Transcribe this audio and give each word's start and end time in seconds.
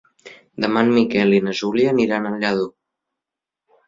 Demà 0.63 0.81
en 0.85 0.87
Miquel 0.95 1.35
i 1.37 1.41
na 1.47 1.53
Júlia 1.59 1.91
aniran 1.91 2.25
a 2.25 2.31
Lladó. 2.39 2.65